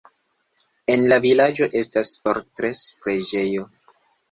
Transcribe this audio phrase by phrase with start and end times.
[0.93, 3.71] En la vilaĝo estas fortres-preĝejo.